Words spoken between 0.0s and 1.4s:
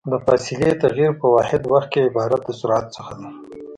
د فاصلې تغير په